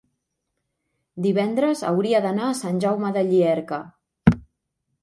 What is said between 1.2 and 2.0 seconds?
divendres